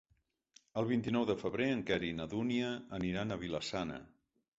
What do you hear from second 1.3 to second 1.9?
de febrer en